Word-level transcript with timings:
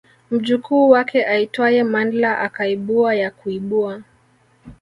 Mjukuu 0.31 0.89
wake 0.89 1.25
aitwaye 1.25 1.83
Mandla 1.83 2.39
akaibua 2.39 3.15
ya 3.15 3.31
kuibua 3.31 4.03